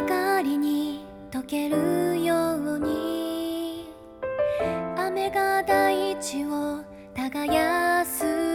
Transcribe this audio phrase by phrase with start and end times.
[0.00, 3.88] 光に溶けるように。
[4.96, 6.82] 雨が大地を
[7.14, 8.53] 耕す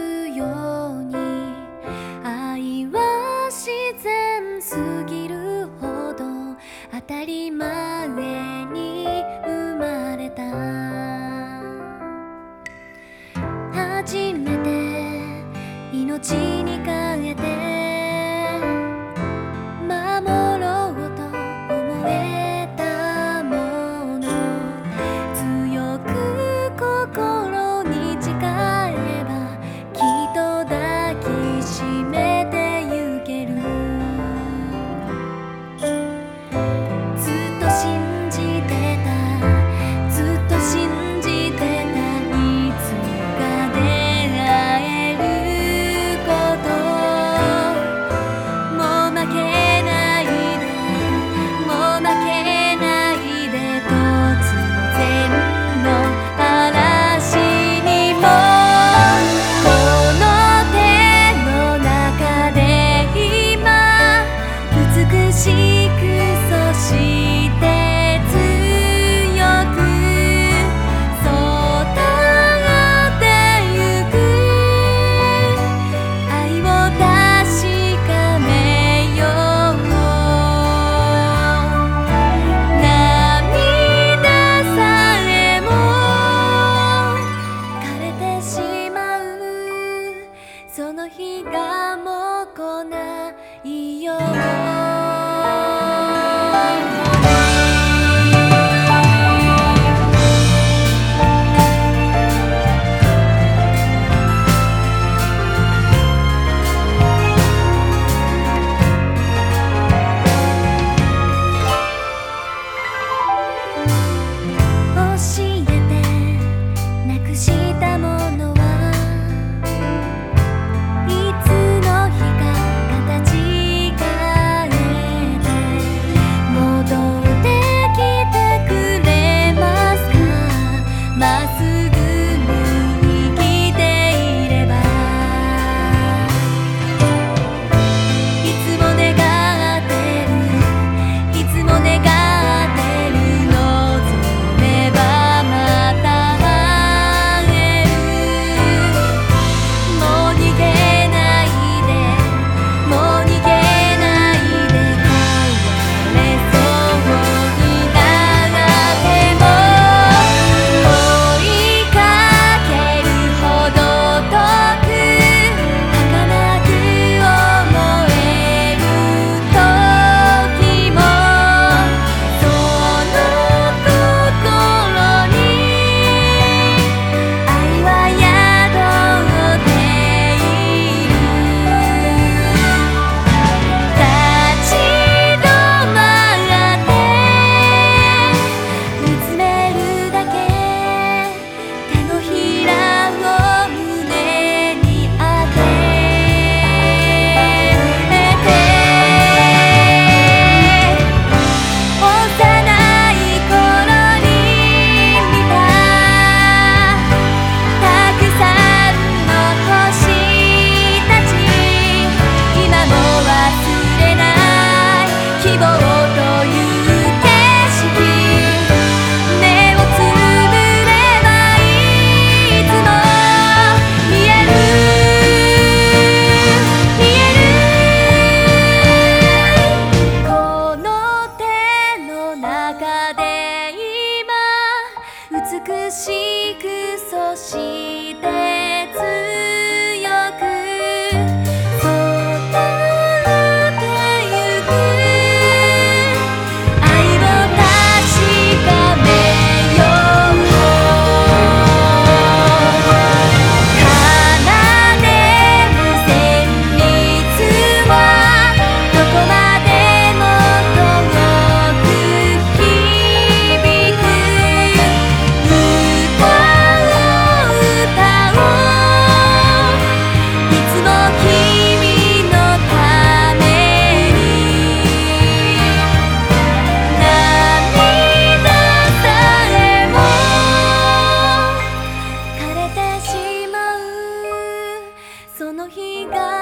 [285.60, 286.39] の日が